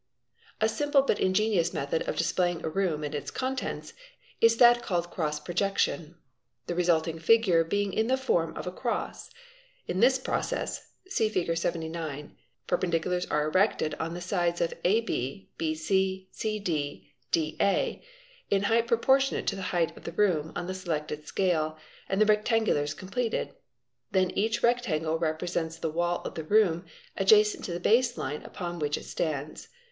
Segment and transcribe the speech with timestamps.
[0.31, 3.93] | A simple but ingenious method of displaying a room and its contents—
[4.41, 6.15] is that called"' cross projection";
[6.65, 9.29] the resulting figure being in the form of— across.
[9.85, 11.55] In this process, see Fig.
[11.55, 12.35] 79,
[12.67, 18.03] perpendiculars are erected on the sides a b, b c, c d, d a,
[18.49, 21.77] in height proportionate to the height of the room on the selected scale,
[22.09, 23.53] and the rectangles completed.
[24.09, 28.79] Then each rectangle— represents the wall of the room adjacent to the base line upon
[28.79, 29.67] which it stands.